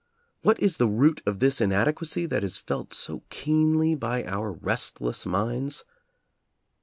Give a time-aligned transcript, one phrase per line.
[0.41, 5.27] What is the root of this inadequacy that is felt so keenly by our restless
[5.27, 5.83] minds'?